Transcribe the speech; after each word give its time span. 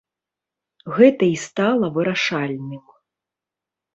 Гэта 0.95 1.23
і 1.33 1.35
стала 1.47 1.85
вырашальным. 1.97 2.83